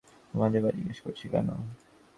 তোমাদের 0.31 0.59
বা 0.63 0.69
জিজ্ঞাসা 0.77 1.01
করছি 1.05 1.25
কেনো? 1.33 1.55